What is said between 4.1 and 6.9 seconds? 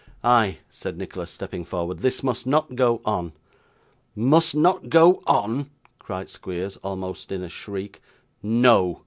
'Must not go on!' cried Squeers,